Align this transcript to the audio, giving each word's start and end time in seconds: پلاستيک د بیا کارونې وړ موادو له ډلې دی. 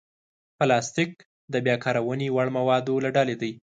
پلاستيک 0.57 1.11
د 1.53 1.55
بیا 1.65 1.75
کارونې 1.85 2.27
وړ 2.31 2.47
موادو 2.57 2.95
له 3.05 3.09
ډلې 3.17 3.35
دی. 3.41 3.51